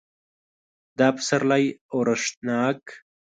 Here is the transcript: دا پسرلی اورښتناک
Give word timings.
دا 0.97 1.07
پسرلی 1.15 1.65
اورښتناک 1.93 2.81